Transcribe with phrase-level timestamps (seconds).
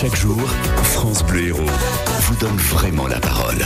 [0.00, 0.40] Chaque jour,
[0.82, 1.60] France Bleu Héros
[2.22, 3.58] vous donne vraiment la parole.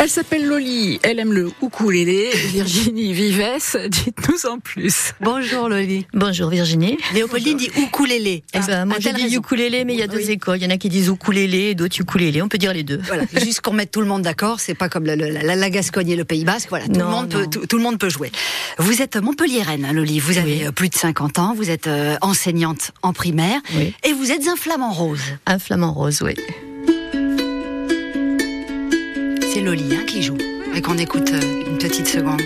[0.00, 2.30] Elle s'appelle Loli, elle aime le ukulélé.
[2.52, 5.12] Virginie Vives, dites-nous en plus.
[5.20, 6.06] Bonjour Loli.
[6.12, 6.98] Bonjour Virginie.
[7.14, 8.42] Léopoldine dit ukulélé.
[8.52, 10.58] Eh ben, moi je dis ukulélé, mais il y a deux écoles.
[10.58, 12.42] Il y en a qui disent ukulélé, d'autres ukulélé.
[12.42, 13.00] On peut dire les deux.
[13.04, 14.60] Voilà, juste qu'on mette tout le monde d'accord.
[14.60, 16.68] C'est pas comme la, la, la, Gascogne et le Pays Basque.
[16.70, 18.32] Voilà, tout, le monde peut, tout, le monde peut jouer.
[18.78, 20.18] Vous êtes Montpelliéraine, hein, Loli.
[20.18, 21.54] Vous avez euh, plus de 50 ans.
[21.54, 23.60] Vous êtes euh, enseignante en primaire.
[24.02, 25.22] Et vous êtes un flamant rose.
[25.46, 26.34] Un flamant rose, oui.
[29.54, 30.36] C'est Loli hein, qui joue.
[30.74, 32.42] Et qu'on écoute euh, une petite seconde.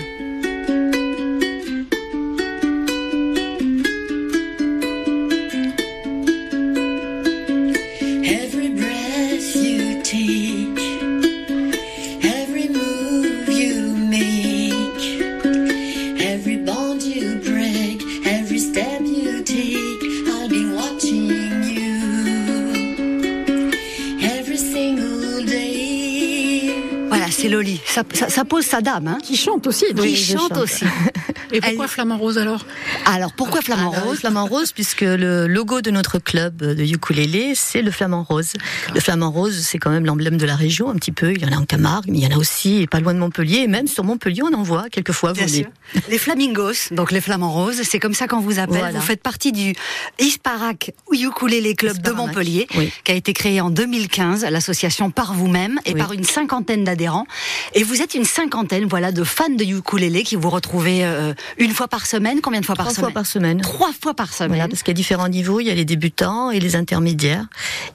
[27.31, 27.79] C'est Loli.
[27.85, 29.07] Ça, ça, pose sa dame.
[29.07, 29.17] Hein.
[29.23, 29.85] Qui chante aussi.
[29.93, 30.85] Qui chante, aussi.
[31.51, 32.65] Et pourquoi Flamand Rose alors
[33.05, 37.81] Alors pourquoi Flamand Rose Flamand Rose puisque le logo de notre club de ukulélé c'est
[37.81, 38.53] le Flamand Rose.
[38.93, 41.31] Le Flamand Rose c'est quand même l'emblème de la région un petit peu.
[41.31, 43.19] Il y en a en Camargue, mais il y en a aussi pas loin de
[43.19, 45.67] Montpellier et même sur Montpellier on en voit quelquefois voler.
[46.09, 48.93] Les flamingos, donc les Flamands Roses, c'est comme ça qu'on vous appelle.
[48.93, 49.73] Vous faites partie du
[50.19, 52.67] Isparak Ukulélé Club de Montpellier,
[53.03, 57.25] qui a été créé en 2015, l'association par vous-même et par une cinquantaine d'adhérents.
[57.73, 61.71] Et vous êtes une cinquantaine, voilà, de fans de ukulélé qui vous retrouvez euh, une
[61.71, 62.41] fois par semaine.
[62.41, 63.61] Combien de fois par semaine Trois fois par semaine.
[63.61, 64.49] Trois fois par semaine.
[64.49, 65.59] Voilà, parce qu'il y a différents niveaux.
[65.59, 67.45] Il y a les débutants et les intermédiaires.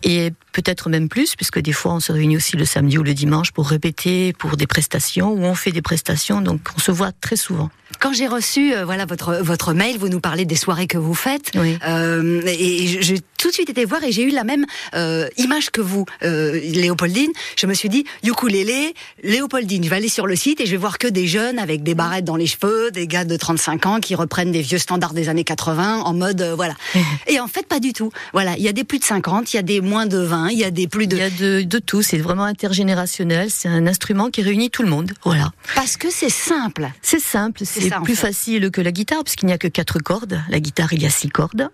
[0.03, 3.15] Et peut-être même plus, puisque des fois on se réunit aussi le samedi ou le
[3.15, 7.13] dimanche pour répéter, pour des prestations, ou on fait des prestations, donc on se voit
[7.13, 7.71] très souvent.
[8.05, 11.15] Quand j'ai reçu euh, voilà votre votre mail, vous nous parlez des soirées que vous
[11.15, 11.79] faites, oui.
[11.89, 15.69] euh, et j'ai tout de suite été voir et j'ai eu la même euh, image
[15.69, 17.31] que vous, euh, Léopoldine.
[17.59, 19.85] Je me suis dit ukulélé, Léopoldine.
[19.85, 21.95] Je vais aller sur le site et je vais voir que des jeunes avec des
[21.95, 25.29] barrettes dans les cheveux, des gars de 35 ans qui reprennent des vieux standards des
[25.29, 26.75] années 80 en mode euh, voilà.
[27.27, 28.11] et en fait pas du tout.
[28.33, 30.49] Voilà, il y a des plus de 50, il y a des moins de 20,
[30.49, 31.17] il y a des plus de.
[31.17, 32.01] Il y a de, de tout.
[32.01, 33.51] C'est vraiment intergénérationnel.
[33.51, 35.13] C'est un instrument qui réunit tout le monde.
[35.23, 35.53] Voilà.
[35.75, 36.89] Parce que c'est simple.
[37.03, 37.61] C'est simple.
[37.65, 40.41] C'est plus facile que la guitare parce qu'il n'y a que quatre cordes.
[40.49, 41.71] La guitare, il y a six cordes.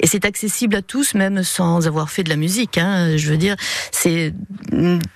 [0.00, 2.78] Et c'est accessible à tous, même sans avoir fait de la musique.
[2.78, 3.16] Hein.
[3.16, 3.56] Je veux dire,
[3.92, 4.34] c'est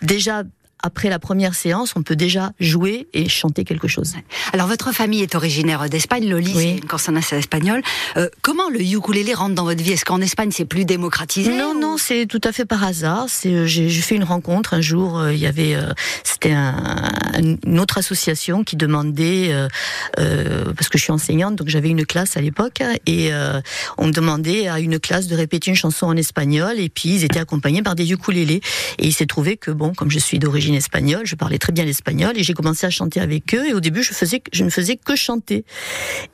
[0.02, 0.44] déjà
[0.84, 4.12] après la première séance, on peut déjà jouer et chanter quelque chose.
[4.52, 6.80] Alors votre famille est originaire d'Espagne, Loli, oui.
[6.98, 7.80] c'est une espagnole.
[8.18, 9.92] Euh, comment le ukulélé rentre dans votre vie?
[9.92, 13.26] Est-ce qu'en Espagne c'est plus démocratisé Non, non, c'est tout à fait par hasard.
[13.28, 15.18] C'est euh, j'ai fait une rencontre un jour.
[15.18, 15.90] Euh, il y avait euh,
[16.22, 19.54] c'était un, une autre association qui demandait
[20.16, 23.30] parce que je suis enseignante, donc j'avais une classe à l'époque et
[23.96, 27.38] on demandait à une classe de répéter une chanson en espagnol et puis ils étaient
[27.38, 28.60] accompagnés par des ukulélés
[28.98, 31.84] et il s'est trouvé que bon, comme je suis d'origine espagnol, je parlais très bien
[31.84, 33.66] l'espagnol et j'ai commencé à chanter avec eux.
[33.66, 35.64] Et au début, je faisais, je ne faisais que chanter.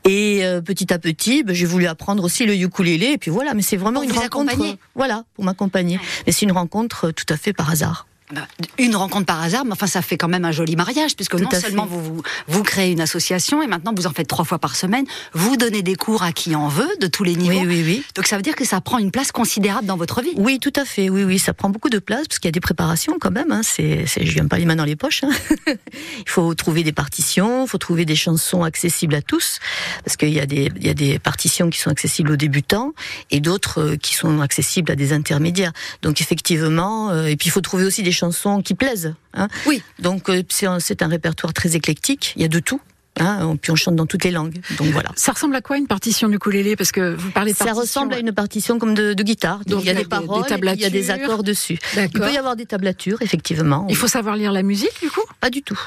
[0.05, 3.13] Et euh, petit à petit, ben, j'ai voulu apprendre aussi le ukulélé.
[3.13, 4.55] Et puis voilà, mais c'est vraiment pour une rencontre.
[4.95, 5.99] Voilà, pour m'accompagner.
[6.27, 8.07] Mais c'est une rencontre tout à fait par hasard.
[8.33, 8.47] Bah,
[8.79, 11.51] une rencontre par hasard, mais enfin ça fait quand même un joli mariage, puisque non
[11.51, 14.77] seulement vous, vous, vous créez une association et maintenant vous en faites trois fois par
[14.77, 17.61] semaine, vous donnez des cours à qui en veut, de tous les niveaux.
[17.61, 18.05] Oui, oui, oui.
[18.15, 20.33] Donc ça veut dire que ça prend une place considérable dans votre vie.
[20.37, 21.11] Oui, tout à fait.
[21.11, 23.51] Oui, oui, ça prend beaucoup de place parce qu'il y a des préparations quand même.
[23.51, 23.63] Hein.
[23.65, 25.25] C'est, c'est, je viens pas les mains dans les poches.
[25.25, 25.31] Hein.
[26.19, 29.59] il faut trouver des partitions, il faut trouver des chansons accessibles à tous,
[30.05, 32.93] parce qu'il y a des, il y a des partitions qui sont accessibles aux débutants
[33.31, 35.73] et d'autres euh, qui sont accessibles à des intermédiaires.
[36.03, 39.15] Donc effectivement, euh, et puis il faut trouver aussi des chansons qui plaisent.
[39.35, 39.49] Hein.
[39.67, 39.83] Oui.
[39.99, 42.33] Donc euh, c'est un répertoire très éclectique.
[42.37, 42.81] Il y a de tout.
[43.19, 44.61] Hein, puis on chante dans toutes les langues.
[44.79, 45.11] Donc voilà.
[45.17, 46.77] Ça ressemble à quoi une partition du ukulélé?
[46.77, 49.61] Parce que vous parlez de Ça ressemble à une partition comme de, de guitare.
[49.67, 51.79] Donc il y a des paroles, des il y a des accords dessus.
[51.97, 53.87] Il peut y avoir des tablatures, effectivement.
[53.89, 55.25] Il faut savoir lire la musique, du coup?
[55.41, 55.79] Pas du tout.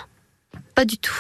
[0.76, 1.14] Pas du tout.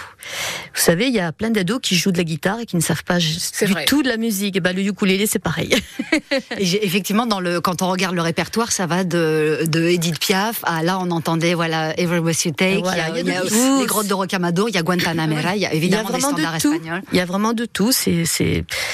[0.74, 2.82] Vous savez, il y a plein d'ados qui jouent de la guitare et qui ne
[2.82, 3.28] savent pas du
[3.68, 3.86] vrai.
[3.86, 4.56] tout de la musique.
[4.56, 5.76] Et ben, le ukulélé, c'est pareil.
[6.58, 10.62] et effectivement, dans le, quand on regarde le répertoire, ça va de, de Edith Piaf
[10.64, 12.80] à là, on entendait voilà Every Breath You Take.
[12.82, 14.76] Voilà, il y a, il y a, il y a les grottes de Rocamadour, il
[14.76, 17.02] y a Guantanamera, il y a évidemment il y a des standards de espagnols.
[17.12, 17.92] Il y a vraiment de tout.
[17.92, 18.26] C'est,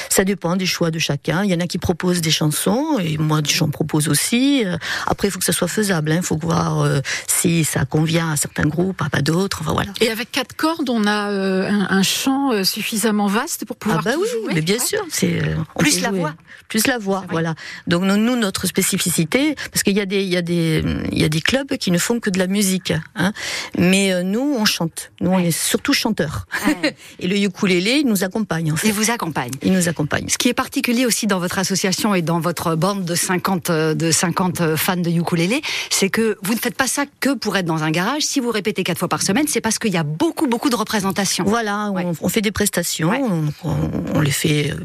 [0.10, 1.44] ça dépend des choix de chacun.
[1.44, 4.64] Il y en a qui proposent des chansons et moi, j'en propose aussi.
[5.08, 6.12] Après, il faut que ça soit faisable.
[6.12, 6.22] Il hein.
[6.22, 9.60] faut voir euh, si ça convient à certains groupes, à pas d'autres.
[9.62, 9.92] Enfin voilà.
[10.02, 13.76] Et avec quatre quatre cordes, on a euh, un, un champ euh, suffisamment vaste pour
[13.78, 14.54] pouvoir ah bah tout oui, jouer.
[14.56, 14.86] mais bien Ouais.
[14.86, 16.20] sûr, c'est euh, Plus la jouer.
[16.20, 16.34] voix.
[16.68, 17.56] plus la voix, voilà.
[17.88, 21.24] Donc nous, notre spécificité, parce qu'il y a des, il y a des, il y
[21.24, 23.34] a des clubs qui ne font que de la musique, hein,
[23.78, 25.12] mais euh, nous, on chante.
[25.22, 26.46] Nous, on est surtout chanteurs.
[26.68, 26.96] Ouais.
[27.20, 28.88] Et le ukulélé, il nous accompagne en fait.
[28.88, 29.52] Il vous accompagne.
[29.64, 30.26] Il nous accompagne.
[30.30, 33.94] Ce qui est particulier aussi dans votre association et dans votre bande de 50, euh,
[33.94, 37.58] de 50 euh, fans de ukulélé, c'est que vous ne faites pas ça que pour
[37.58, 38.22] être dans un garage.
[38.24, 40.76] Si vous répétez quatre fois par semaine, c'est parce qu'il y a beaucoup, beaucoup de
[40.76, 41.44] représentations.
[41.46, 42.06] Voilà, Ouais.
[42.06, 43.22] on, on fait des prestations, Ouais.
[43.64, 44.76] on, les fait euh,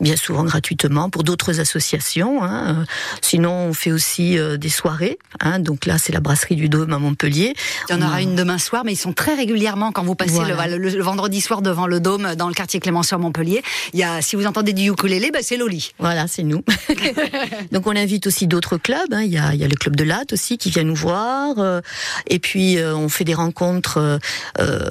[0.00, 2.42] bien souvent gratuitement pour d'autres associations.
[2.42, 2.84] hein.
[3.22, 5.18] Sinon, on fait aussi euh, des soirées.
[5.40, 5.58] hein.
[5.58, 7.54] Donc là, c'est la brasserie du Dôme à Montpellier.
[7.88, 10.32] Il y en aura une demain soir, mais ils sont très régulièrement quand vous passez
[10.32, 10.66] Voilà.
[10.66, 13.62] le, le- le vendredi soir devant le Dôme dans le quartier Clémenceau à Montpellier.
[13.92, 15.92] Il y a, si vous entendez du ukulélé, bah, c'est Loli.
[15.98, 16.62] Voilà, c'est nous.
[17.72, 19.12] Donc on invite aussi d'autres clubs.
[19.12, 19.22] hein.
[19.22, 21.58] Il, y a, il y a le club de Latte aussi qui vient nous voir.
[21.58, 21.80] euh,
[22.26, 23.98] et puis on fait des rencontres.
[24.58, 24.88] euh,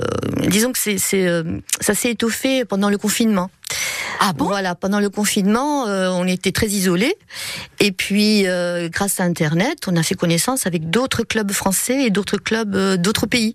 [0.48, 3.50] disons que c'est, euh, ça s'est étoffé pendant le confinement.
[4.20, 4.46] Ah bon?
[4.46, 7.16] Voilà, pendant le confinement, euh, on était très isolés.
[7.80, 12.10] Et puis, euh, grâce à Internet, on a fait connaissance avec d'autres clubs français et
[12.10, 13.54] d'autres clubs euh, d'autres pays.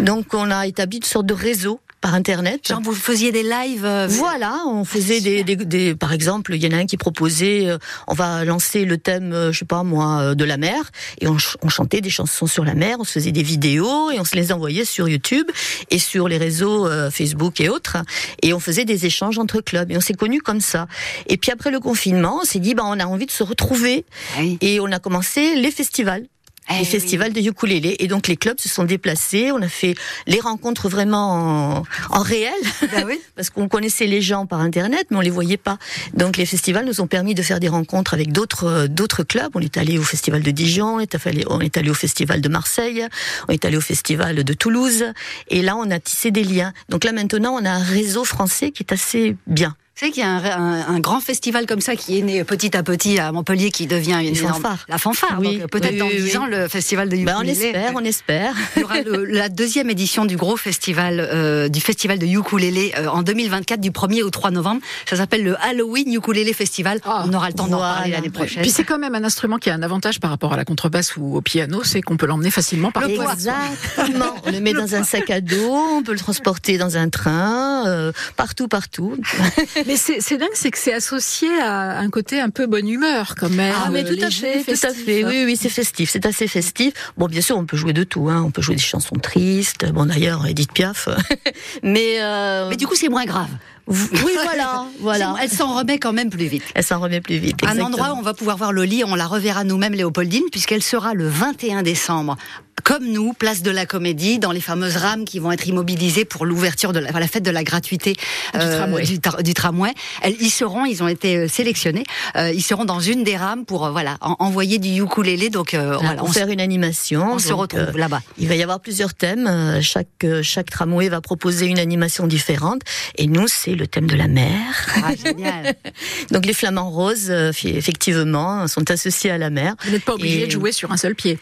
[0.00, 2.68] Donc, on a établi une sorte de réseau par Internet.
[2.68, 3.86] Genre vous faisiez des lives.
[3.86, 6.98] euh, Voilà, on faisait des, des, des- par exemple, il y en a un qui
[6.98, 7.78] proposait, euh,
[8.08, 10.90] on va lancer le thème, euh, je sais pas moi, euh, de la mer,
[11.22, 14.10] et on, ch- on chantait des chansons sur la mer, on se faisait des vidéos
[14.10, 15.46] et on se les envoyait sur YouTube
[15.90, 17.96] et sur les réseaux Facebook et autres,
[18.42, 20.86] et on faisait des échanges entre clubs et on s'est connus comme ça.
[21.26, 24.04] Et puis après le confinement, on s'est dit, bah on a envie de se retrouver
[24.38, 24.58] oui.
[24.60, 26.24] et on a commencé les festivals
[26.70, 26.84] Eh les oui.
[26.86, 27.96] festivals de ukulélé.
[27.98, 29.94] Et donc les clubs se sont déplacés, on a fait
[30.26, 32.52] les rencontres vraiment en, en réel,
[32.92, 33.20] Bah oui.
[33.36, 35.78] parce qu'on connaissait les gens par Internet, mais on les voyait pas.
[36.14, 39.50] Donc les festivals nous ont permis de faire des rencontres avec d'autres d'autres clubs.
[39.54, 42.40] On est allé au festival de Dijon, on est allé, on est allé au festival
[42.40, 43.06] de Marseille,
[43.48, 45.04] on est allé au festival de Toulouse,
[45.48, 46.72] et là on a tissé des liens.
[46.88, 49.76] Donc là maintenant on a un réseau français qui est assez bien.
[49.96, 52.76] Savez qu'il y a un, un- un grand festival comme ça qui est né petit
[52.76, 54.84] à petit à Montpellier qui devient une énorme- fanfares.
[54.88, 55.36] la fanfare.
[55.38, 56.36] Oui, Donc peut-être oui, dans oui, 10 oui.
[56.36, 57.66] ans le festival de Ben, on ukulélé.
[57.66, 58.54] espère, on espère.
[58.74, 62.92] Il y aura le- la deuxième édition du gros festival euh, du festival de ukulélé
[62.98, 64.80] euh, en 2024 du 1er au 3 novembre.
[65.08, 66.98] Ça s'appelle le Halloween Ukulélé Festival.
[67.04, 67.94] Ah, on aura le temps d'en voilà.
[67.94, 68.62] parler l'année prochaine.
[68.62, 71.16] Puis c'est quand même un instrument qui a un avantage par rapport à la contrebasse
[71.16, 73.32] ou au piano, c'est qu'on peut l'emmener facilement par Le poids.
[73.32, 74.34] Exactement.
[74.44, 77.86] On le met dans un sac à dos, on peut le transporter dans un train,
[77.86, 79.16] euh, partout, partout.
[79.86, 83.50] Mais c'est dingue, c'est que c'est associé à un côté un peu bonne humeur quand
[83.50, 83.74] même.
[83.76, 85.04] Ah, mais tout à fait, tout à festif.
[85.04, 85.24] fait.
[85.24, 86.94] Oui, oui, c'est festif, c'est assez festif.
[87.16, 88.28] Bon, bien sûr, on peut jouer de tout.
[88.28, 88.42] Hein.
[88.46, 89.90] On peut jouer des chansons tristes.
[89.92, 91.08] Bon, d'ailleurs, Edith Piaf.
[91.82, 93.48] mais, euh, Mais du coup, c'est moins grave.
[93.86, 95.36] oui, voilà, voilà.
[95.42, 96.62] Elle s'en remet quand même plus vite.
[96.74, 97.56] Elle s'en remet plus vite.
[97.66, 101.12] Un endroit où on va pouvoir voir Loli, on la reverra nous-mêmes, Léopoldine, puisqu'elle sera
[101.14, 102.36] le 21 décembre.
[102.82, 106.44] Comme nous, place de la Comédie, dans les fameuses rames qui vont être immobilisées pour
[106.44, 108.12] l'ouverture de la, enfin, la fête de la gratuité
[108.52, 109.02] Du tramway.
[109.04, 109.94] du, tra- du tramway.
[110.22, 112.02] Elles y seront, ils ont été euh, sélectionnés.
[112.36, 115.48] Euh, ils seront dans une des rames pour euh, voilà en- envoyer du ukulélé.
[115.50, 117.32] Donc euh, Voilà, voilà, on, faire une animation.
[117.34, 118.20] on se retrouve euh, là-bas.
[118.38, 119.46] Il va y avoir plusieurs thèmes.
[119.46, 122.82] euh, Chaque, euh, chaque tramway va proposer une animation différente.
[123.16, 124.56] Et nous, c'est le thème de la mer.
[125.02, 125.74] Ah, génial.
[126.30, 129.74] Donc les flamants roses, euh, effectivement, sont associés à la mer.
[129.84, 131.38] Vous n'êtes pas obligé Et- de jouer sur un seul pied.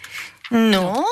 [0.53, 1.05] Non,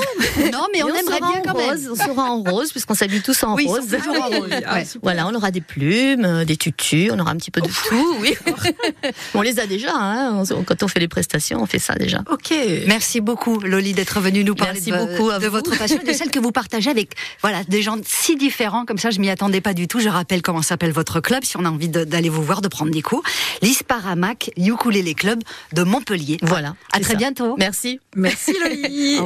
[0.52, 1.70] non, mais on, aimerait sera bien en quand même.
[1.70, 3.80] rose, On sera en rose, puisqu'on s'habille tous en Oui, rose.
[3.88, 4.50] toujours en rose.
[4.66, 4.86] Ah, Ouais.
[5.02, 7.88] Voilà, on aura des plumes, euh, des tutus, on aura un petit peu de Oh.
[7.88, 8.34] tout, oui.
[9.34, 10.42] on les a déjà, hein.
[10.54, 12.22] on- quand on fait les prestations, on fait ça déjà.
[12.30, 12.52] Ok.
[12.86, 16.38] Merci beaucoup, Loli, d'être venue nous parler Merci de, beaucoup votre passion de celle que
[16.38, 17.10] vous partagez avec
[17.42, 18.84] voilà, des gens si différents.
[18.84, 20.00] Comme ça, je m'y attendais pas du tout.
[20.00, 22.90] Je rappelle comment s'appelle votre club, si on a envie d'aller vous voir, de prendre
[22.92, 23.22] des cours.
[23.62, 25.40] L'Isparamac Ukulele Club
[25.72, 26.38] de Montpellier.
[26.42, 26.74] Voilà.
[26.92, 27.18] À très ça.
[27.18, 27.54] bientôt.
[27.58, 28.00] Merci.
[28.16, 29.18] Merci Loli.